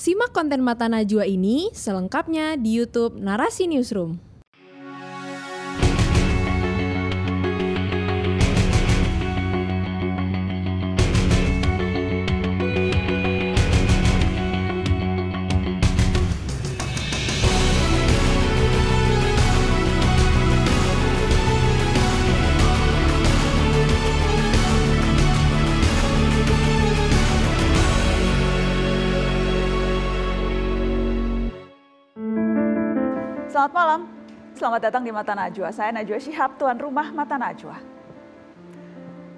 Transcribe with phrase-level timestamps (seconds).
[0.00, 4.29] Simak konten Mata Najwa ini selengkapnya di YouTube Narasi Newsroom.
[34.70, 35.68] Selamat datang di Mata Najwa.
[35.74, 37.74] Saya Najwa Shihab, tuan rumah Mata Najwa.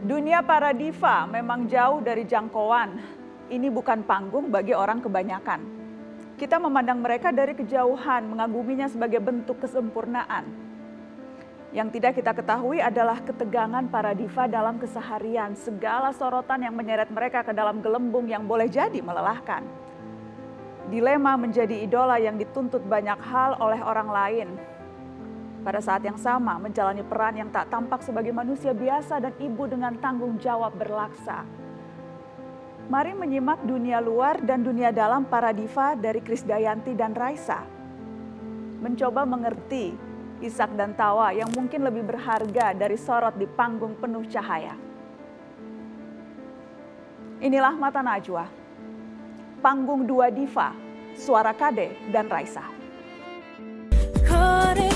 [0.05, 3.01] Dunia para diva memang jauh dari jangkauan.
[3.49, 5.65] Ini bukan panggung bagi orang kebanyakan.
[6.37, 10.53] Kita memandang mereka dari kejauhan, mengaguminya sebagai bentuk kesempurnaan.
[11.73, 17.41] Yang tidak kita ketahui adalah ketegangan para diva dalam keseharian, segala sorotan yang menyeret mereka
[17.41, 19.65] ke dalam gelembung yang boleh jadi melelahkan
[20.93, 24.49] dilema menjadi idola yang dituntut banyak hal oleh orang lain.
[25.63, 29.95] Pada saat yang sama menjalani peran yang tak tampak sebagai manusia biasa dan ibu dengan
[30.03, 31.47] tanggung jawab berlaksa.
[32.91, 37.63] Mari menyimak dunia luar dan dunia dalam para diva dari Krisdayanti dan Raisa.
[38.83, 39.95] Mencoba mengerti
[40.43, 44.75] isak dan tawa yang mungkin lebih berharga dari sorot di panggung penuh cahaya.
[47.39, 48.63] Inilah Mata Najwa
[49.63, 50.75] panggung dua diva,
[51.15, 52.67] Suara Kade dan Raisa.
[54.27, 54.92] Hari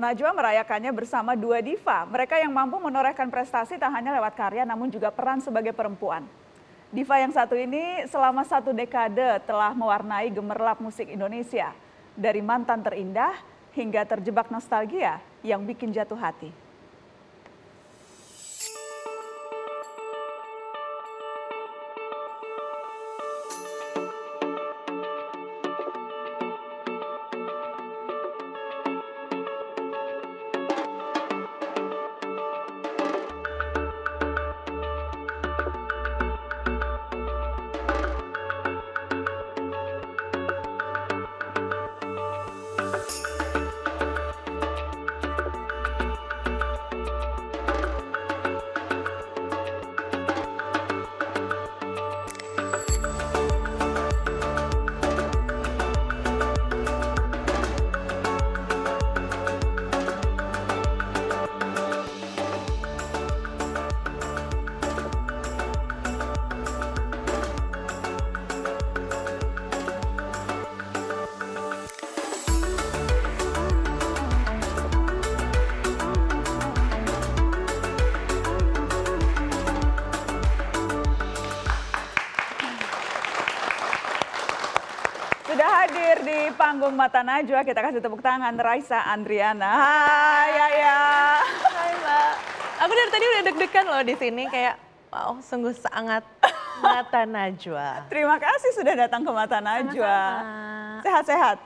[0.00, 4.88] Najwa merayakannya bersama dua diva, mereka yang mampu menorehkan prestasi tak hanya lewat karya namun
[4.88, 6.24] juga peran sebagai perempuan.
[6.92, 11.72] Diva yang satu ini selama satu dekade telah mewarnai gemerlap musik Indonesia.
[12.12, 13.32] Dari mantan terindah
[13.72, 16.52] hingga terjebak nostalgia yang bikin jatuh hati.
[86.82, 89.70] Panggung Mata Najwa, kita kasih tepuk tangan Raisa Andriana.
[89.70, 90.98] Hai Yaya.
[91.62, 92.32] Hai Mbak.
[92.82, 94.74] Aku dari tadi udah deg-degan loh di sini kayak
[95.14, 96.26] wow sungguh sangat
[96.82, 98.02] Mata Najwa.
[98.10, 100.18] Terima kasih sudah datang ke Mata Najwa.
[101.06, 101.62] Sehat-sehat?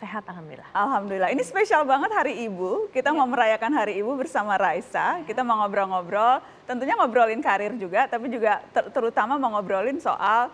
[0.00, 0.72] Sehat alhamdulillah.
[0.72, 1.28] Alhamdulillah.
[1.36, 2.88] Ini spesial banget Hari Ibu.
[2.96, 5.20] Kita mau merayakan Hari Ibu bersama Raisa.
[5.28, 10.48] Kita mau ngobrol-ngobrol, tentunya ngobrolin karir juga, tapi juga ter- terutama mau ngobrolin soal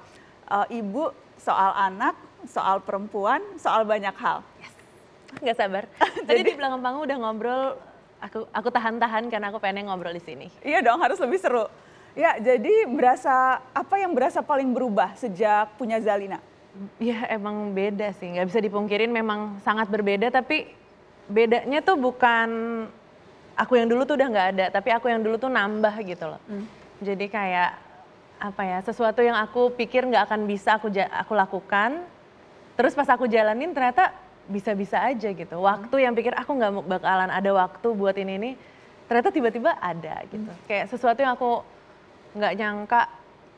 [0.50, 4.44] uh, ibu, soal anak, soal perempuan, soal banyak hal.
[5.41, 5.84] Nggak sabar.
[6.28, 7.62] Tadi di belakang panggung udah ngobrol,
[8.21, 10.47] aku aku tahan-tahan karena aku pengen ngobrol di sini.
[10.60, 11.66] Iya dong, harus lebih seru.
[12.16, 16.41] Ya, jadi berasa apa yang berasa paling berubah sejak punya Zalina?
[16.97, 20.68] Ya emang beda sih, nggak bisa dipungkirin memang sangat berbeda tapi
[21.28, 22.48] bedanya tuh bukan
[23.56, 26.41] aku yang dulu tuh udah nggak ada, tapi aku yang dulu tuh nambah gitu loh.
[27.00, 27.77] Jadi kayak
[28.36, 32.04] apa ya, sesuatu yang aku pikir nggak akan bisa aku aku lakukan,
[32.77, 34.13] terus pas aku jalanin ternyata
[34.47, 35.57] bisa-bisa aja gitu.
[35.59, 38.51] Waktu yang pikir aku nggak bakalan ada waktu buat ini ini,
[39.11, 40.53] ternyata tiba-tiba ada gitu.
[40.71, 41.67] Kayak sesuatu yang aku
[42.37, 43.01] nggak nyangka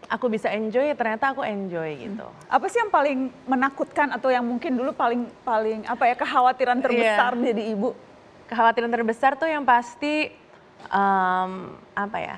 [0.08, 2.24] aku bisa enjoy, ternyata aku enjoy gitu.
[2.48, 7.36] Apa sih yang paling menakutkan atau yang mungkin dulu paling paling apa ya kekhawatiran terbesar
[7.36, 7.52] Iya.
[7.52, 7.92] jadi ibu?
[8.48, 10.32] Kekhawatiran terbesar tuh yang pasti
[10.88, 11.52] em,
[11.92, 12.36] apa ya,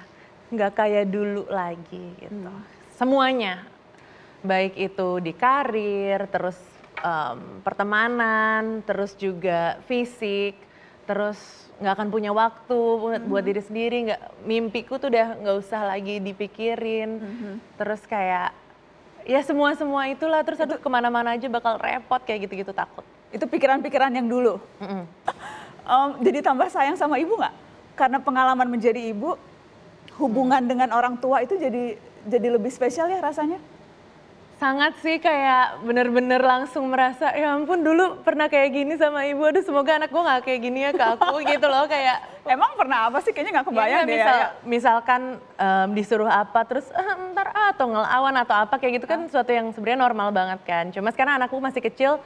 [0.50, 2.50] nggak kayak dulu lagi gitu.
[2.99, 3.62] Semuanya,
[4.43, 6.59] baik itu di karir, terus
[7.00, 10.56] em, pertemanan, terus juga fisik,
[11.05, 11.38] terus
[11.81, 16.20] nggak akan punya waktu buat, buat diri sendiri, nggak mimpiku tuh udah nggak usah lagi
[16.20, 17.19] dipikirin,
[17.81, 18.52] terus kayak
[19.25, 23.05] ya semua semua itulah terus aduh ke mana-mana aja bakal repot kayak gitu-gitu takut.
[23.32, 24.61] Itu pikiran-pikiran yang dulu.
[24.81, 25.05] Mm-mm.
[25.91, 27.55] Em, jadi tambah sayang sama ibu nggak?
[27.96, 29.35] Karena pengalaman menjadi ibu,
[30.20, 31.96] hubungan dengan orang tua itu jadi
[32.29, 33.58] jadi lebih spesial ya rasanya.
[34.60, 39.40] Sangat sih kayak bener-bener langsung merasa ya ampun dulu pernah kayak gini sama ibu.
[39.40, 43.08] Aduh semoga anak gue nggak kayak gini ya ke aku gitu loh kayak Emang pernah
[43.08, 43.32] apa sih?
[43.32, 44.48] Kayaknya nggak kebayang ya, deh misal, ya.
[44.68, 45.22] misalkan
[45.56, 49.48] em, disuruh apa terus "Ah, ntar ah, atau ngelawan atau apa kayak gitu kan sesuatu
[49.48, 50.84] yang sebenarnya normal banget kan.
[50.92, 52.20] Cuma sekarang anakku masih kecil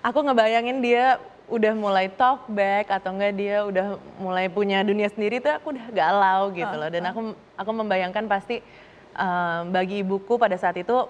[0.00, 1.20] aku ngebayangin dia
[1.52, 5.92] udah mulai talk back atau enggak dia udah mulai punya dunia sendiri tuh aku udah
[5.92, 6.88] galau gitu loh.
[6.88, 8.64] Dan aku aku membayangkan pasti
[9.12, 11.04] em, bagi ibuku pada saat itu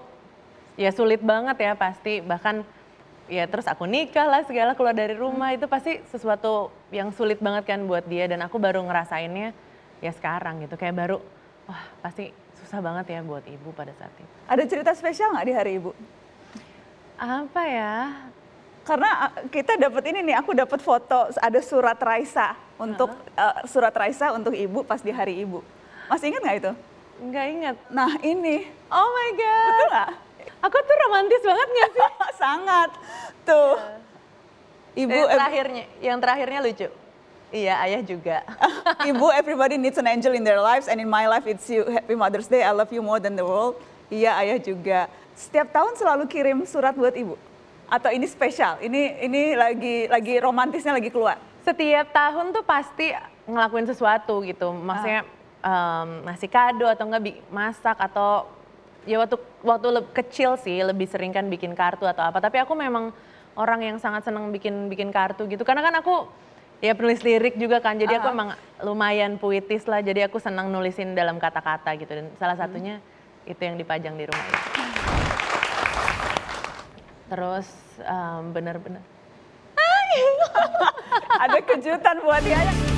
[0.77, 2.23] ya sulit banget ya pasti.
[2.23, 2.63] Bahkan
[3.27, 5.51] ya terus aku nikah lah segala keluar dari rumah.
[5.51, 8.29] Itu pasti sesuatu yang sulit banget kan buat dia.
[8.29, 9.51] Dan aku baru ngerasainnya
[9.99, 10.77] ya sekarang gitu.
[10.79, 11.17] Kayak baru
[11.67, 12.31] wah pasti
[12.63, 14.33] susah banget ya buat ibu pada saat itu.
[14.47, 15.91] Ada cerita spesial nggak di hari ibu?
[17.17, 17.95] apa ya?
[18.85, 23.91] Karena uh, kita dapat ini nih, aku dapat foto ada surat Raisa untuk uh, surat
[23.91, 25.59] Raisa untuk ibu pas di hari ibu.
[26.07, 26.73] Masih ingat nggak itu?
[27.17, 27.75] nggak ingat.
[27.89, 29.67] Nah ini, oh my god.
[29.73, 30.11] Betul nggak?
[30.59, 32.03] Aku tuh romantis banget gak sih
[32.41, 32.89] Sangat.
[33.43, 33.75] Tuh.
[34.93, 36.89] Ibu, yang terakhirnya yang terakhirnya lucu
[37.47, 38.41] iya ayah juga
[39.09, 41.85] ibu, everybody needs an angel in their lives, and in my life it's you.
[41.85, 43.77] Happy Mother's Day, I love you more than the world.
[44.07, 45.07] Iya, ayah juga.
[45.31, 47.39] Setiap tahun selalu kirim surat buat ibu.
[47.87, 48.81] Atau ini spesial?
[48.81, 51.39] Ini ini lagi lagi romantisnya lagi keluar.
[51.61, 53.11] setiap tahun tuh pasti
[53.43, 55.27] ngelakuin sesuatu gitu maksudnya
[55.59, 58.47] em, ngasih kado atau enggak bi- masak atau
[59.07, 62.43] ya waktu waktu kecil sih lebih sering kan bikin kartu atau apa.
[62.43, 63.15] Tapi aku memang
[63.55, 65.63] orang yang sangat senang bikin bikin kartu gitu.
[65.63, 66.27] Karena kan aku
[66.83, 67.95] ya penulis lirik juga kan.
[67.95, 70.03] Jadi aku emang lumayan puitis lah.
[70.03, 72.11] Jadi aku senang nulisin dalam kata-kata gitu.
[72.11, 72.99] Dan salah satunya
[73.47, 74.45] itu yang dipajang di rumah.
[74.45, 74.83] Itu.
[77.27, 77.67] terus
[78.07, 79.03] em, bener-bener.
[81.43, 82.96] Ada kejutan buat dia.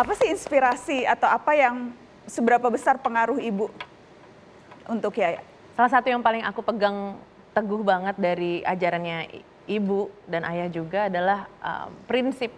[0.00, 1.92] Apa sih inspirasi atau apa yang
[2.24, 3.68] seberapa besar pengaruh ibu
[4.88, 5.44] untuk Yaya?
[5.76, 7.20] Salah satu yang paling aku pegang
[7.52, 12.48] teguh banget dari ajarannya ibu dan ayah juga adalah um, prinsip.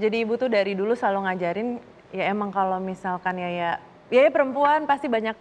[0.00, 1.68] Jadi ibu tuh dari dulu selalu ngajarin
[2.16, 3.70] ya emang kalau misalkan ya ya
[4.08, 5.36] ya perempuan pasti banyak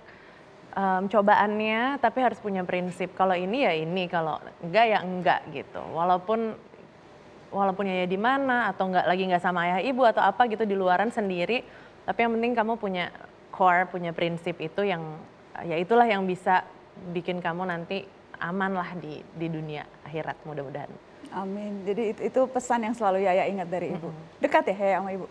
[0.76, 3.16] um, cobaannya tapi harus punya prinsip.
[3.16, 5.80] Kalau ini ya ini, kalau enggak ya enggak gitu.
[5.88, 6.52] Walaupun
[7.54, 10.76] walaupun ya di mana atau enggak lagi nggak sama ayah ibu atau apa gitu di
[10.76, 11.64] luaran sendiri,
[12.04, 13.12] tapi yang penting kamu punya
[13.52, 15.02] core, punya prinsip itu yang
[15.66, 16.64] ya itulah yang bisa
[17.14, 18.06] bikin kamu nanti
[18.38, 20.92] aman lah di di dunia akhirat mudah-mudahan.
[21.34, 21.84] Amin.
[21.84, 24.08] Jadi itu, itu pesan yang selalu Yaya ingat dari ibu.
[24.40, 25.28] Dekat ya Yaya sama ibu?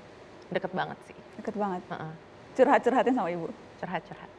[0.52, 1.16] Deket banget sih.
[1.40, 1.82] Dekat banget.
[1.88, 2.12] Heeh.
[2.56, 3.48] Curhat-curhatin sama ibu.
[3.80, 4.30] Curhat-curhat.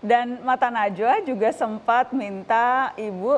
[0.00, 3.36] Dan Mata Najwa juga sempat minta ibu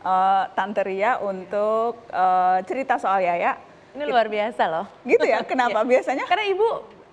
[0.00, 3.56] eh, Tante Ria untuk eh, cerita soal Yaya.
[3.90, 4.86] Ini luar biasa loh.
[5.02, 5.42] Gitu ya?
[5.50, 5.82] Kenapa?
[5.82, 6.68] Biasanya Karena ibu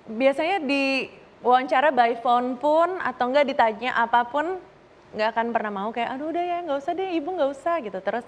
[0.07, 1.11] biasanya di
[1.43, 4.57] wawancara by phone pun atau enggak ditanya apa pun
[5.15, 7.99] nggak akan pernah mau kayak aduh udah ya nggak usah deh ibu nggak usah gitu
[8.03, 8.25] terus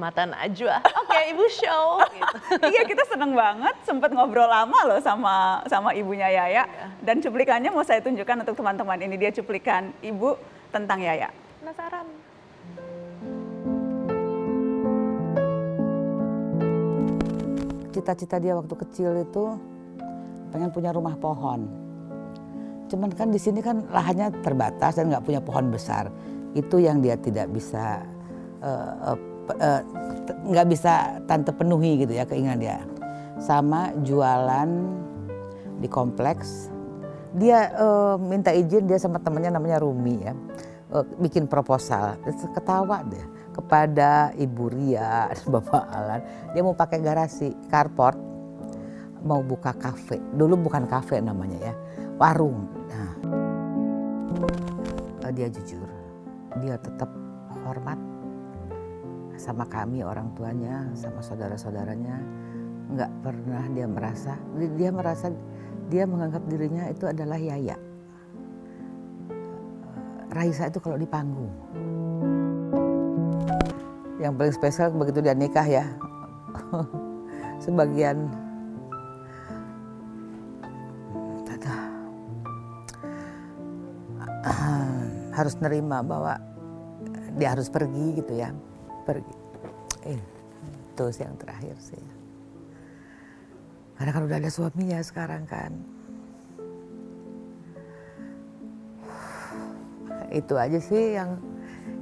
[0.00, 2.36] mata Najwa oke ibu show gitu.
[2.72, 6.64] iya kita seneng banget sempat ngobrol lama loh sama sama ibunya Yaya Iya.
[7.04, 10.40] dan cuplikannya mau saya tunjukkan untuk teman-teman ini dia cuplikan ibu
[10.72, 11.28] tentang Yaya
[11.60, 12.08] penasaran
[17.92, 19.44] Cita-cita dia waktu kecil itu
[20.48, 21.68] pengen punya rumah pohon.
[22.88, 26.08] Cuman kan di sini kan lahannya terbatas dan nggak punya pohon besar.
[26.56, 28.00] Itu yang dia tidak bisa
[28.64, 29.18] eh, eh,
[29.60, 29.80] eh,
[30.48, 32.80] nggak bisa tante penuhi gitu ya keinginan dia.
[33.40, 34.68] Sama jualan
[35.80, 36.72] di kompleks.
[37.36, 40.32] Dia eh, minta izin dia sama temannya namanya Rumi ya.
[40.96, 42.16] eh, bikin proposal.
[42.56, 46.20] Ketawa deh kepada Ibu Ria Bapak Alan.
[46.56, 48.32] Dia mau pakai garasi carport
[49.22, 50.18] mau buka kafe.
[50.34, 51.74] Dulu bukan kafe namanya ya,
[52.18, 52.66] warung.
[52.90, 53.12] Nah,
[55.26, 55.86] eh, dia jujur,
[56.58, 57.08] dia tetap
[57.62, 57.98] hormat
[59.38, 62.18] sama kami orang tuanya, sama saudara-saudaranya.
[62.92, 64.34] Nggak pernah dia merasa,
[64.76, 65.32] dia merasa
[65.88, 67.76] dia menganggap dirinya itu adalah Yaya.
[67.78, 67.80] Eh,
[70.34, 71.50] Raisa itu kalau di panggung.
[74.22, 75.90] Yang paling spesial begitu dia nikah ya.
[77.66, 78.30] Sebagian
[85.38, 86.38] harus nerima bahwa
[87.34, 88.54] dia harus pergi gitu ya.
[89.02, 89.34] Pergi.
[90.06, 90.18] Eh,
[90.92, 92.02] itu sih yang terakhir sih.
[93.98, 95.72] Karena kan udah ada suaminya sekarang kan.
[100.32, 101.36] Itu aja sih yang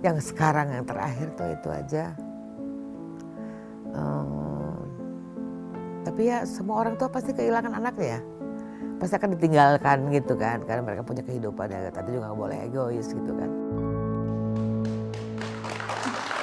[0.00, 2.04] yang sekarang yang terakhir tuh itu aja.
[3.92, 4.76] Ehm,
[6.04, 8.21] tapi ya semua orang tua pasti kehilangan anaknya ya.
[8.97, 10.64] Pasti akan ditinggalkan gitu kan.
[10.64, 11.92] Karena mereka punya kehidupan ya.
[11.92, 13.50] Tante juga nggak boleh egois gitu kan.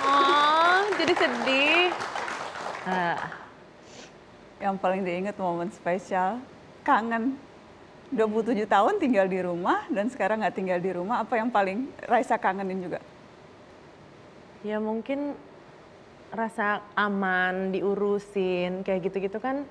[0.08, 1.92] oh jadi sedih
[2.88, 3.20] Ah,
[4.64, 6.40] yang paling diingat momen spesial
[6.88, 7.36] kangen
[8.16, 12.40] 27 tahun tinggal di rumah dan sekarang nggak tinggal di rumah apa yang paling Raisa
[12.40, 13.04] kangenin juga
[14.66, 15.38] ya mungkin
[16.34, 19.64] rasa aman diurusin kayak gitu-gitu kan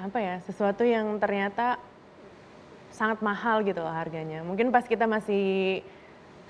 [0.00, 1.76] apa ya sesuatu yang ternyata
[2.90, 4.44] sangat mahal gitu loh harganya.
[4.44, 5.80] Mungkin pas kita masih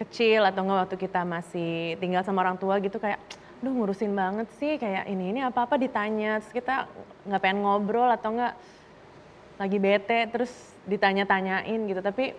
[0.00, 3.20] kecil atau enggak waktu kita masih tinggal sama orang tua gitu kayak
[3.60, 6.40] duh ngurusin banget sih kayak ini ini apa apa ditanya.
[6.40, 6.90] Terus kita
[7.28, 8.54] nggak pengen ngobrol atau enggak
[9.60, 10.52] lagi bete terus
[10.88, 12.00] ditanya-tanyain gitu.
[12.00, 12.32] Tapi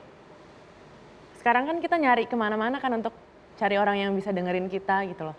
[1.38, 3.14] sekarang kan kita nyari ke mana-mana kan untuk
[3.60, 5.38] cari orang yang bisa dengerin kita gitu loh.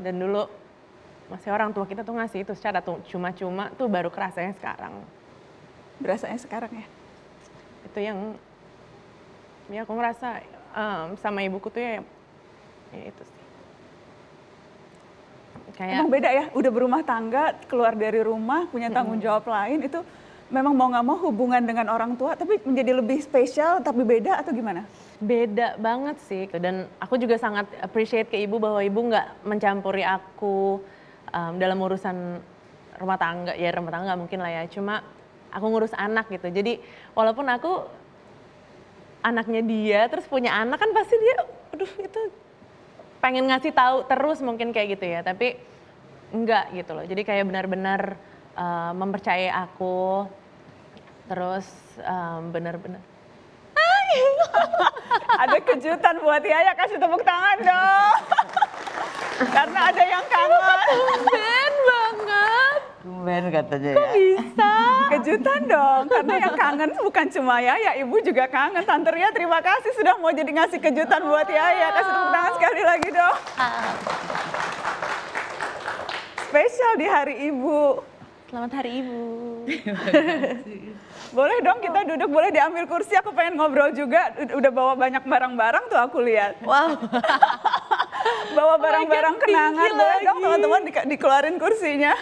[0.00, 0.48] Dan dulu
[1.30, 5.04] masih orang tua kita tuh ngasih itu secara tuh cuma-cuma tuh baru kerasanya sekarang.
[6.02, 6.86] Berasanya sekarang ya.
[7.86, 8.18] Itu yang
[9.70, 10.42] ya aku ngerasa
[10.74, 12.02] em, sama ibuku tuh ya,
[12.90, 13.40] ya itu sih.
[15.78, 20.02] Kayak Emang beda ya, udah berumah tangga, keluar dari rumah, punya tanggung jawab lain, itu
[20.50, 24.50] memang mau nggak mau hubungan dengan orang tua, tapi menjadi lebih spesial, tapi beda atau
[24.50, 24.84] gimana?
[25.20, 26.48] beda banget sih.
[26.56, 30.80] Dan aku juga sangat appreciate ke ibu bahwa ibu nggak mencampuri aku
[31.30, 32.40] em, dalam urusan
[32.96, 33.52] rumah tangga.
[33.54, 34.62] Ya rumah tangga mungkin lah ya.
[34.72, 35.04] Cuma
[35.52, 36.48] aku ngurus anak gitu.
[36.48, 36.80] Jadi
[37.12, 37.84] walaupun aku
[39.20, 41.44] anaknya dia terus punya anak kan pasti dia
[41.76, 42.20] aduh itu
[43.20, 45.20] pengen ngasih tahu terus mungkin kayak gitu ya.
[45.20, 45.60] Tapi
[46.32, 47.04] enggak gitu loh.
[47.04, 48.16] Jadi kayak benar-benar
[48.58, 50.26] eh, mempercayai aku
[51.30, 51.66] terus
[52.02, 52.98] em, benar-benar
[55.42, 58.18] Ada kejutan buat Yaya, kasih tepuk tangan dong.
[59.56, 60.88] Karena ada yang kangen.
[61.32, 64.08] Ben banget Tumben katanya ya.
[64.12, 64.74] bisa
[65.10, 68.84] Kejutan dong, karena yang kangen bukan cuma Yaya, Ibu juga kangen.
[68.84, 71.88] Tante Ria terima kasih sudah mau jadi ngasih kejutan buat Yaya.
[71.96, 73.36] Kasih tepuk tangan sekali lagi dong.
[76.52, 77.80] Spesial di hari Ibu.
[78.50, 79.22] Selamat hari ibu
[81.30, 83.14] Boleh dong kita duduk, boleh diambil kursi.
[83.14, 84.34] Aku pengen ngobrol juga.
[84.50, 86.58] Udah bawa banyak barang-barang tuh aku lihat.
[86.60, 86.90] wow
[88.58, 89.90] Bawa barang-barang God, kenangan.
[89.94, 90.42] Boleh dong lagi.
[90.42, 92.14] teman-teman di- dikeluarin kursinya.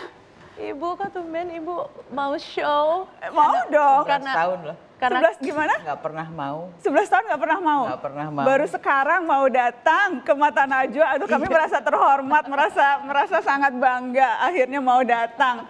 [0.59, 1.73] ibu kok tumben ibu
[2.11, 4.05] mau show Eh, Mau dong.
[4.05, 4.77] Karena- tahun loh.
[4.99, 5.75] karena 11 gimana?
[5.81, 6.59] Nggak pernah mau.
[6.77, 7.83] 11 tahun nggak pernah mau?
[7.87, 8.45] Nggak pernah mau.
[8.45, 11.07] Baru sekarang mau datang ke Mata Najwa.
[11.17, 14.45] Aduh kami merasa terhormat, merasa merasa sangat bangga.
[14.45, 15.65] Akhirnya mau datang.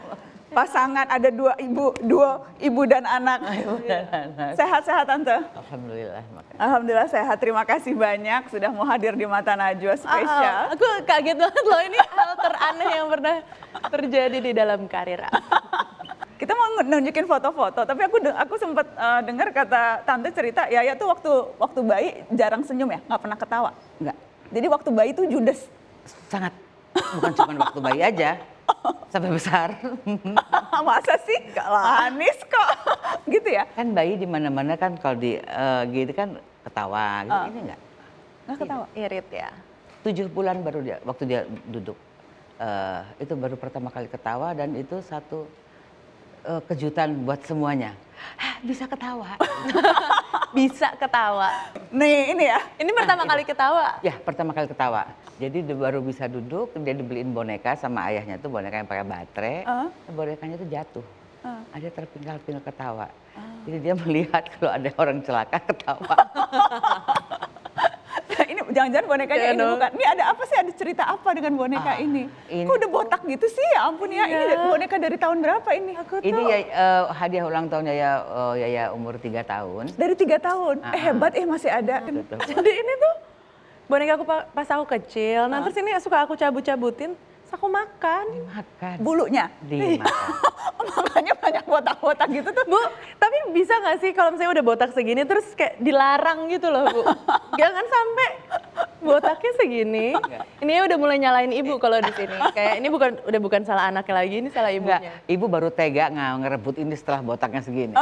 [0.48, 3.44] Pasangan ada dua ibu, dua ibu dan anak.
[4.56, 5.36] Sehat-sehat tante.
[5.52, 6.24] Alhamdulillah.
[6.32, 6.58] makanya.
[6.58, 7.36] Alhamdulillah sehat.
[7.36, 10.56] Terima kasih banyak sudah mau hadir di Mata Najwa spesial.
[10.64, 13.36] Ah, ah, aku kaget banget loh ini hal teraneh yang pernah
[13.92, 15.20] terjadi di dalam karir.
[16.40, 21.10] Kita mau nunjukin foto-foto, tapi aku aku sempat eh, dengar kata tante cerita Yaya tuh
[21.10, 23.70] waktu waktu bayi jarang senyum ya, nggak pernah ketawa.
[24.00, 24.16] Enggak.
[24.48, 25.68] Jadi waktu bayi tuh judes.
[26.32, 26.54] Sangat.
[26.96, 28.40] Bukan cuma waktu bayi aja.
[29.12, 29.68] Sampai besar.
[30.88, 31.38] Masa sih?
[31.56, 32.70] Manis kok.
[33.34, 33.64] gitu ya?
[33.74, 37.34] kan bayi di mana-mana kan kalau di eh, gitu kan ketawa gitu.
[37.34, 37.46] Ah.
[37.48, 37.80] Ini enggak.
[38.46, 38.84] Nggak ketawa.
[38.94, 39.50] Irit ya.
[40.06, 41.98] Tujuh bulan baru dia waktu dia duduk.
[42.58, 45.46] eh, itu baru pertama kali ketawa dan itu satu
[46.48, 47.92] eh, kejutan buat semuanya.
[48.38, 49.38] Hah, bisa ketawa.
[50.56, 51.52] Bisa ketawa.
[51.92, 52.58] Nih ini ya.
[52.80, 54.00] Ini pertama kali ketawa.
[54.00, 55.04] ya, pertama kali ketawa.
[55.36, 59.56] Jadi dia baru bisa duduk, dia dibeliin boneka sama ayahnya tuh boneka yang pakai baterai.
[59.68, 59.86] Ah.
[60.10, 61.06] Bonekanya tuh jatuh.
[61.44, 61.60] Ah.
[61.76, 63.06] Ada terpinggal-pinggal ketawa.
[63.68, 66.16] Jadi dia melihat kalau ada orang celaka ketawa.
[68.68, 69.72] jangan-jangan bonekanya Jangan ini dong.
[69.74, 69.90] bukan.
[69.90, 70.56] Ini ada apa sih?
[70.56, 72.22] Ada cerita apa dengan boneka Ah, ini?
[72.46, 73.66] ini- Kok udah botak gitu sih?
[73.70, 74.24] Ya ampun ya.
[74.24, 74.56] Ini Iya.
[74.64, 75.92] boneka dari tahun berapa ini?
[75.96, 79.84] Aku Ini ya eh, hadiah ulang tahun Yaya, eh, Yaya umur 3 tahun.
[79.94, 80.76] dari tiga tahun.
[80.80, 81.00] Eh Ah.
[81.04, 82.00] hebat eh masih ada.
[82.02, 82.38] Betul.
[82.40, 83.14] Jadi ini tuh
[83.86, 85.46] boneka aku pa- pas aku kecil.
[85.46, 87.12] Nah terus ini suka aku cabut-cabutin.
[87.48, 88.24] Terus aku makan.
[88.44, 88.96] Makan.
[89.00, 89.48] Bulunya.
[89.64, 90.04] Dimakan.
[91.00, 92.64] Makanya banyak botak-botak gitu tuh.
[92.68, 92.76] Bu,
[93.16, 97.08] tapi bisa nggak sih kalau misalnya udah botak segini terus kayak dilarang gitu loh Bu?
[97.60, 98.28] Jangan sampai
[99.00, 100.12] botaknya segini.
[100.60, 102.36] Ini udah mulai nyalain ibu kalau di sini.
[102.52, 105.12] Kayak ini bukan udah bukan salah anaknya lagi, ini salah Enggak, ibunya.
[105.32, 107.96] ibu baru tega nggak ngerebut ini setelah botaknya segini.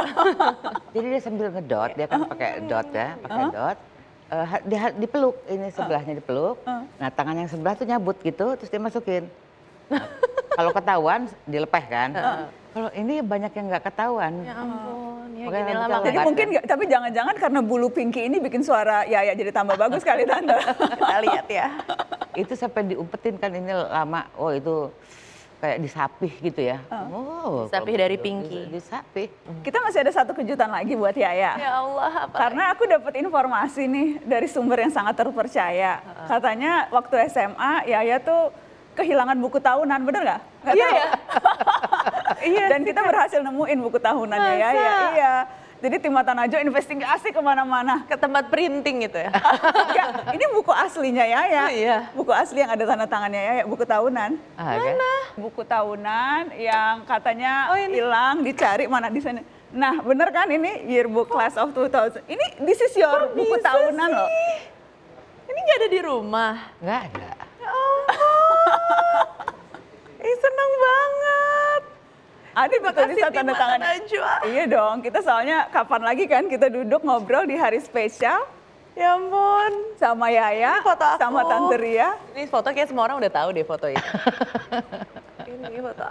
[0.98, 3.78] Jadi dia sambil ngedot, dia kan pakai dot ya, pakai dot.
[4.26, 6.58] Ha- dia dipeluk, ini sebelahnya dipeluk.
[6.98, 9.30] Nah tangan yang sebelah tuh nyabut gitu, terus dia masukin.
[10.56, 12.10] Kalau ketahuan dilepeh kan.
[12.76, 14.44] Kalau ini banyak yang nggak ketahuan.
[14.44, 18.36] Ya ampun, ya Makanya gini lah Jadi mungkin nggak, tapi jangan-jangan karena bulu pinky ini
[18.36, 20.58] bikin suara Yaya jadi tambah bagus kali tante.
[21.00, 21.66] kita lihat ya.
[22.36, 24.28] Itu sampai diumpetin kan ini lama.
[24.36, 24.92] Oh itu
[25.66, 26.78] kayak disapih gitu ya.
[26.88, 28.70] Oh, Disapih dari Pinky.
[28.70, 29.26] Disapih.
[29.66, 31.58] Kita masih ada satu kejutan lagi buat Yaya.
[31.58, 32.36] Ya Allah, apa?
[32.38, 35.98] Karena aku dapat informasi nih dari sumber yang sangat terpercaya.
[36.30, 38.54] Katanya waktu SMA Yaya tuh
[38.94, 40.40] kehilangan buku tahunan, bener nggak?
[40.62, 40.96] Nggak Iya tahu.
[40.96, 41.06] ya?
[42.36, 44.54] Iya Dan kita berhasil nemuin buku tahunannya?
[44.54, 44.92] Yaya.
[45.10, 45.34] Iya.
[45.76, 48.00] Jadi tim Mata Najwa investigasi ke mana-mana.
[48.04, 49.28] ke tempat printing gitu ya.
[49.28, 51.62] Enggak, ini buku aslinya Yaya.
[51.62, 51.96] Oh, iya.
[52.10, 54.30] Buku asli yang ada tanda tangannya Yaya, buku tahunan.
[54.54, 54.96] Ah, kan?
[55.36, 58.00] Buku tahunan yang katanya Oh, ini.
[58.00, 59.44] hilang, dicari mana di sana.
[59.68, 62.24] Nah, bener kan ini yearbook class of 2000.
[62.24, 64.16] Ini this is your buku bisa tahunan sih?
[64.16, 64.28] loh.
[65.46, 66.54] Ini nggak ada di rumah.
[66.78, 67.30] Nggak ada.
[67.58, 67.72] Ya
[70.24, 71.55] Ih seneng banget.
[72.56, 73.78] Ada di tulisan Makasih tanda tangan.
[73.84, 74.32] Najwa.
[74.48, 78.48] Iya dong, kita soalnya kapan lagi kan kita duduk ngobrol di hari spesial.
[78.96, 79.92] Ya ampun.
[80.00, 81.20] sama Yaya, Ini foto aku.
[81.20, 82.16] sama Tante Ria.
[82.32, 84.00] Ini foto kayak semua orang udah tahu deh foto itu.
[85.52, 86.08] ini foto.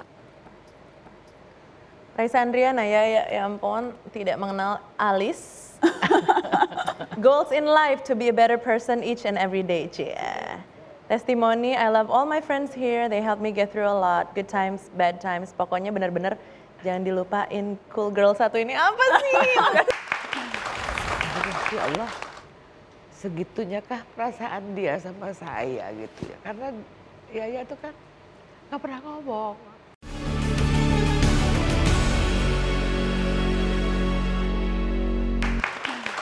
[2.13, 5.73] Raisa Andriana ya, ya, ya ampun tidak mengenal Alis.
[7.25, 9.89] Goals in life to be a better person each and every day.
[9.89, 10.13] Cie.
[11.06, 13.06] Testimony, I love all my friends here.
[13.08, 14.34] They help me get through a lot.
[14.34, 15.54] Good times, bad times.
[15.54, 16.34] Pokoknya benar-benar
[16.82, 19.34] jangan dilupain cool girl satu ini apa sih?
[21.74, 22.08] Ya Allah,
[23.12, 26.38] segitunya kah perasaan dia sama saya gitu ya?
[26.39, 26.68] Karena
[27.36, 27.91] Yaya itu kan
[28.70, 29.58] nggak pernah ngomong.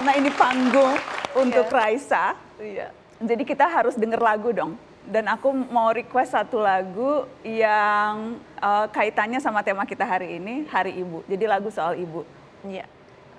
[0.01, 0.95] Nah ini panggung
[1.37, 1.75] untuk Iya.
[1.75, 2.25] Raisa.
[2.57, 2.87] Iya.
[3.23, 4.75] Jadi kita harus denger lagu dong.
[5.03, 10.95] Dan aku mau request satu lagu yang eh, kaitannya sama tema kita hari ini, Hari
[10.99, 11.27] Ibu.
[11.27, 12.23] Jadi lagu soal ibu.
[12.63, 12.87] Iya.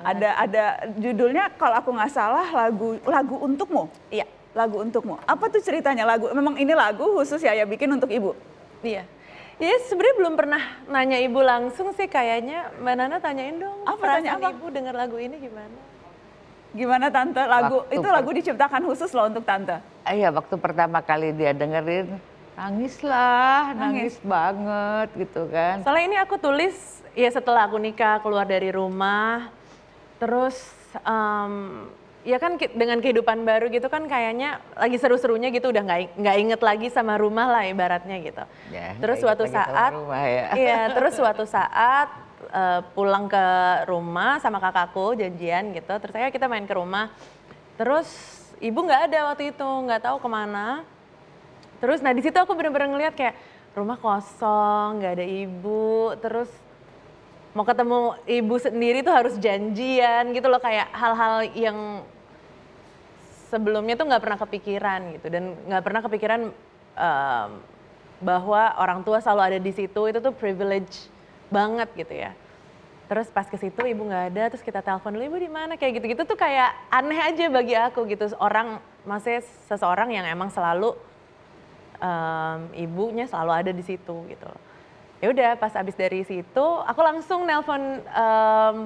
[0.04, 0.64] Ada ada
[1.00, 3.88] judulnya kalau aku nggak salah lagu lagu untukmu.
[4.12, 4.28] Iya.
[4.52, 5.16] Lagu untukmu.
[5.24, 6.28] Apa tuh ceritanya lagu?
[6.36, 8.36] Memang ini lagu khusus ya ya bikin untuk ibu.
[8.84, 9.08] Iya.
[9.56, 14.34] Ya sebenarnya belum pernah nanya ibu langsung sih kayaknya Mbak Nana tanyain dong Apa, tanya
[14.34, 14.50] apa?
[14.50, 15.78] ibu dengar lagu ini gimana?
[16.74, 17.38] Gimana tante?
[17.38, 19.78] Lagu Waktu itu lagu diciptakan khusus loh untuk tante.
[20.10, 22.18] Iya, waktu pertama kali dia dengerin,
[22.58, 25.86] nangis lah, nangis, banget gitu kan.
[25.86, 26.74] Soalnya ini aku tulis
[27.14, 29.54] ya setelah aku nikah keluar dari rumah,
[30.18, 30.74] terus
[31.06, 31.86] em,
[32.26, 36.60] ya kan dengan kehidupan baru gitu kan kayaknya lagi seru-serunya gitu udah nggak nggak inget
[36.60, 38.42] lagi sama rumah lah ibaratnya gitu.
[38.74, 39.94] Ya, terus suatu saat,
[40.26, 40.44] ya.
[40.58, 43.46] iya terus suatu saat eh, pulang ke
[43.88, 47.12] rumah sama kakakku janjian gitu, terus saya kita main ke rumah,
[47.76, 48.08] terus
[48.60, 50.84] ibu nggak ada waktu itu nggak tahu ke mana.
[51.82, 53.36] Terus nah di situ aku bener-bener ngeliat kayak
[53.76, 56.48] rumah kosong, nggak ada ibu, terus
[57.54, 62.02] mau ketemu ibu sendiri tuh harus janjian gitu loh kayak hal-hal yang
[63.46, 65.26] sebelumnya tuh nggak pernah kepikiran gitu.
[65.30, 66.40] Dan nggak pernah kepikiran
[66.98, 67.50] em,
[68.18, 70.00] bahwa orang tua selalu ada di situ.
[70.10, 71.06] Itu tuh privilege
[71.54, 72.34] banget gitu ya.
[73.06, 76.02] Terus pas ke situ ibu nggak ada, terus kita telepon dulu ibu di mana kayak
[76.02, 78.26] gitu-gitu tuh kayak aneh aja bagi aku gitu.
[78.42, 80.96] Orang maksudnya seseorang yang emang selalu
[82.00, 84.50] em, ibunya selalu ada di situ gitu.
[85.22, 88.76] Ya udah pas abis dari situ aku langsung nelpon em,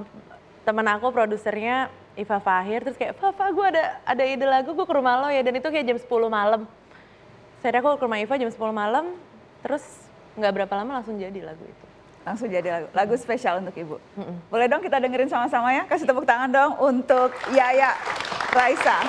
[0.66, 4.94] temen aku produsernya Iva Fahir terus kayak Fafa gue ada ada ide lagu gue ke
[4.98, 6.66] rumah lo ya dan itu kayak jam 10 malam.
[7.62, 9.14] Saya aku ke rumah Iva jam 10 malam
[9.62, 9.87] terus
[10.35, 11.88] nggak berapa lama langsung jadi lagu itu.
[12.28, 13.96] Langsung jadi lagu, lagu spesial untuk ibu.
[14.52, 15.88] Boleh dong kita dengerin sama-sama ya?
[15.88, 17.96] Kasih tepuk tangan dong untuk Yaya
[18.52, 19.00] Raisa.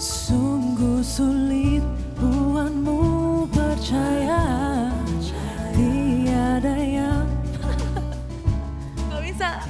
[0.00, 1.84] Sungguh sulit
[2.16, 4.88] buatmu percaya
[5.76, 7.28] Tiada yang
[9.12, 9.60] Gak bisa.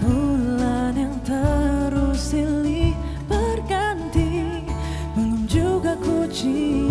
[0.00, 2.96] Bulan yang terus silih
[3.28, 4.64] berganti
[5.12, 6.87] Belum juga ku cium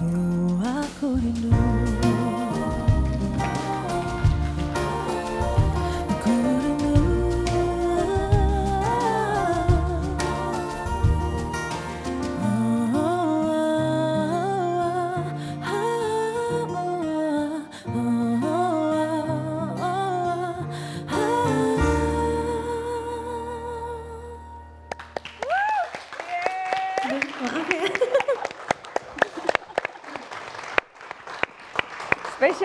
[0.00, 1.61] ibu aku rindu.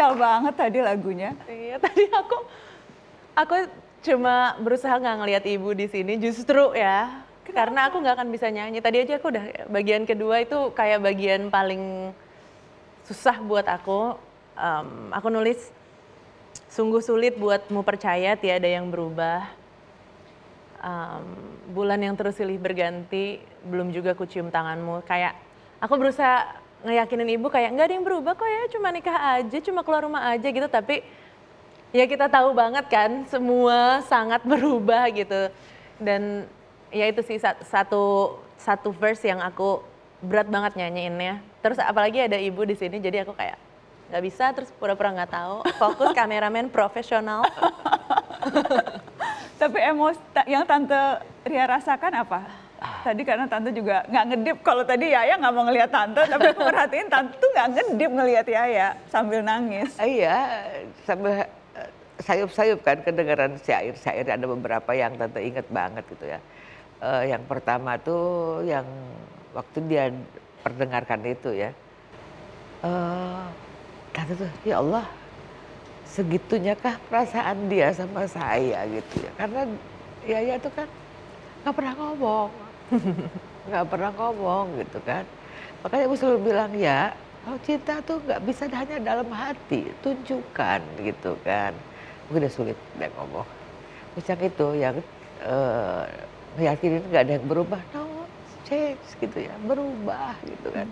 [0.07, 1.31] Spesial banget tadi lagunya.
[1.51, 2.37] Iya, tadi aku
[3.35, 3.55] aku
[4.07, 7.27] cuma berusaha nggak ngelihat ibu di sini justru ya.
[7.43, 8.79] Karena aku nggak akan bisa nyanyi.
[8.79, 12.15] Tadi aja aku udah bagian kedua itu kayak bagian paling
[13.03, 14.15] susah buat aku.
[14.55, 15.59] Em, aku nulis
[16.71, 19.43] sungguh sulit buatmu percaya tiada yang berubah.
[20.79, 21.23] Em,
[21.75, 25.03] bulan yang terus silih berganti, belum juga ku cium tanganmu.
[25.03, 25.35] Kayak
[25.83, 29.81] aku berusaha ngeyakinin ibu kayak nggak ada yang berubah kok ya, cuma nikah aja, cuma
[29.81, 30.67] keluar rumah aja gitu.
[30.69, 31.01] Tapi
[31.95, 35.49] ya kita tahu banget kan semua sangat berubah gitu
[35.97, 36.45] dan
[36.91, 39.81] ya itu sih sat- satu satu verse yang aku
[40.19, 43.55] berat banget nyanyiinnya terus apalagi ada ibu di sini jadi aku kayak
[44.11, 47.43] nggak bisa terus pura-pura nggak tahu fokus kameramen profesional
[49.57, 52.45] Tapi emosi ta- yang Tante Ria rasakan apa?
[52.77, 54.57] Tadi karena Tante juga nggak ngedip.
[54.61, 58.45] Kalau tadi Yaya nggak mau ngelihat Tante, tapi aku perhatiin Tante tuh nggak ngedip ngelihat
[58.45, 59.97] Yaya sambil nangis.
[59.97, 60.37] Iya,
[61.01, 61.89] sambil eh,
[62.21, 66.39] sayup-sayup kan kedengaran syair-syair ada beberapa yang tante inget banget gitu ya.
[67.01, 68.85] Eh, yang pertama tuh yang
[69.57, 70.13] waktu dia
[70.61, 71.69] perdengarkan itu ya.
[72.85, 73.45] eh
[74.13, 75.05] tante tuh, ya Allah
[76.05, 79.31] segitunya kah perasaan dia sama saya gitu ya.
[79.33, 79.61] Karena
[80.29, 80.87] Yaya tuh kan
[81.65, 82.66] nggak pernah ngomong.
[83.67, 85.23] nggak pernah ngomong gitu kan.
[85.83, 87.11] Makanya aku selalu bilang ya,
[87.43, 91.71] kalau cinta tuh nggak bisa hanya dalam hati, tunjukkan gitu kan.
[92.27, 93.47] Mungkin udah sulit dia ngomong.
[94.17, 94.95] Yang itu yang
[95.45, 96.03] eh
[96.57, 98.25] meyakinin nggak ada yang berubah, no
[98.65, 100.87] change gitu ya, berubah gitu kan.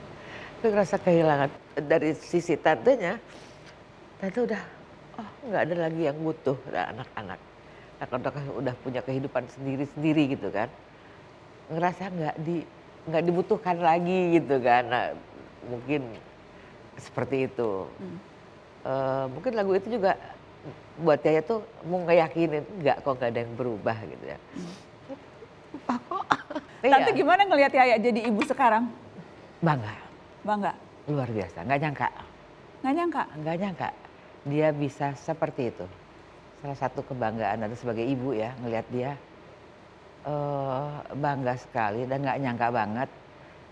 [0.61, 1.49] Tapi ngerasa kehilangan
[1.89, 3.17] dari sisi tantenya,
[4.21, 4.61] tante udah
[5.19, 7.39] oh nggak ada lagi yang butuh anak-anak.
[8.03, 10.67] Anak-anak udah punya kehidupan sendiri-sendiri gitu kan
[11.69, 12.65] ngerasa nggak di
[13.05, 14.83] nggak dibutuhkan lagi gitu kan.
[14.89, 15.05] Nah,
[15.69, 16.01] mungkin
[16.97, 17.85] seperti itu.
[18.85, 20.13] Eh, mungkin lagu itu juga
[21.01, 24.37] buat Yaya tuh mau ngeyakinin nggak kok nggak ada yang berubah gitu ya.
[25.85, 26.23] Kok?
[26.85, 28.85] Tante Iya, gimana ngelihat Yaya jadi ibu sekarang?
[29.65, 29.93] bangga.
[30.45, 30.73] Bangga?
[31.09, 31.65] luar biasa.
[31.65, 32.09] Nggak nyangka.
[32.81, 33.23] Nggak nyangka?
[33.41, 33.89] nggak nyangka.
[34.45, 35.85] Dia bisa seperti itu.
[36.61, 39.11] Salah satu kebanggaan ada sebagai ibu ya ngelihat dia
[40.25, 43.09] eh, bangga sekali dan nggak nyangka banget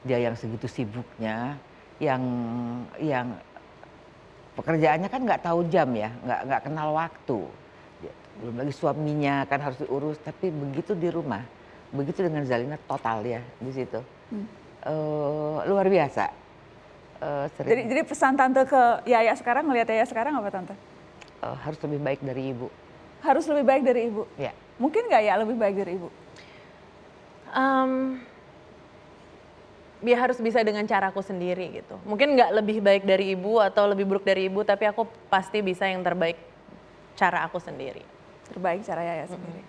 [0.03, 1.55] dia yang segitu sibuknya
[1.97, 2.21] yang
[2.99, 3.27] yang
[4.53, 7.39] pekerjaannya kan nggak tahu jam ya nggak nggak kenal waktu.
[8.33, 11.41] Belum lagi suaminya kan harus diurus tapi begitu di rumah
[11.89, 14.01] begitu dengan Zalina total ya di situ.
[14.83, 16.25] Eh, luar biasa.
[17.55, 20.75] Sering- Jadi, jadi pesan Tante ke Yaya sekarang, ngelihat Yaya sekarang apa Tante?
[21.39, 22.67] eh, harus lebih baik dari ibu.
[23.23, 24.27] Harus lebih baik dari ibu.
[24.35, 24.51] ya.
[24.75, 26.09] Mungkin nggak ya lebih baik dari ibu?
[27.53, 28.17] Em,
[30.03, 31.95] dia harus bisa dengan caraku sendiri gitu.
[32.03, 35.87] Mungkin nggak lebih baik dari ibu atau lebih buruk dari ibu, tapi aku pasti bisa
[35.87, 36.35] yang terbaik
[37.15, 38.03] cara aku sendiri.
[38.51, 39.63] Terbaik cara Yaya sendiri.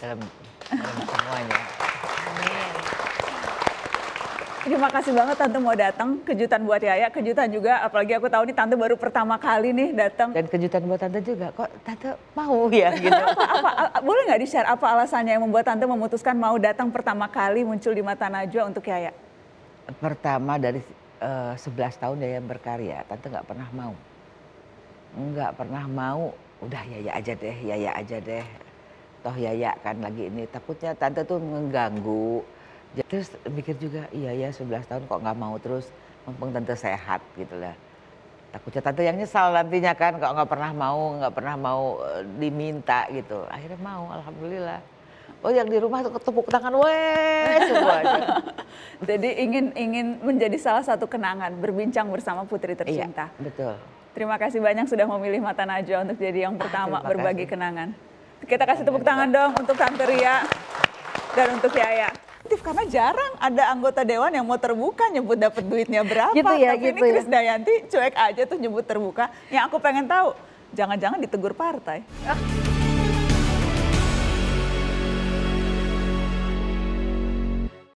[0.00, 0.20] dalam,
[0.68, 1.60] dalam semuanya.
[4.60, 6.20] Terima kasih banget Tante mau datang.
[6.20, 7.80] Kejutan buat Yaya, kejutan juga.
[7.80, 10.36] Apalagi aku tahu nih Tante baru pertama kali nih datang.
[10.36, 13.24] Dan kejutan buat tante juga, kok tante mau ya gitu.
[13.24, 17.64] apa, apa, boleh nggak di-share apa alasannya yang membuat Tante memutuskan mau datang pertama kali
[17.64, 19.16] muncul di mata Najwa untuk Yaya?
[19.96, 20.84] Pertama dari
[21.24, 23.96] eh, 11 tahun dia berkarya, tante nggak pernah mau.
[25.16, 28.44] Nggak pernah mau, udah Yaya aja deh, Yaya aja deh.
[29.24, 32.59] Toh Yaya kan lagi ini, takutnya tante tuh mengganggu.
[32.90, 35.86] Terus mikir juga, iya ya 11 tahun kok nggak mau terus,
[36.26, 37.74] mumpung tante sehat gitu lah.
[38.50, 43.06] Takutnya tante yang nyesal nantinya kan, kok nggak pernah mau, nggak pernah mau eh, diminta
[43.14, 43.46] gitu.
[43.46, 44.82] Akhirnya mau, alhamdulillah.
[45.40, 48.42] Oh yang di rumah tuh tepuk tangan, weh semuanya.
[49.08, 53.30] Jadi ingin ingin menjadi salah satu kenangan berbincang bersama putri tercinta.
[53.38, 53.74] Iya, betul.
[54.10, 57.54] Terima kasih banyak sudah memilih Mata Najwa untuk jadi yang pertama terima berbagi kasih.
[57.54, 57.88] kenangan.
[58.42, 60.42] Kita kasih tepuk tangan dong untuk Tante Ria
[61.38, 62.10] dan untuk Yaya.
[62.50, 66.34] Aktif karena jarang ada anggota dewan yang mau terbuka nyebut dapat duitnya berapa.
[66.34, 67.12] Gitu ya, Tapi gitu ini ya.
[67.14, 69.30] Chris Dayanti cuek aja tuh nyebut terbuka.
[69.54, 70.34] Yang aku pengen tahu,
[70.74, 72.02] jangan-jangan ditegur partai.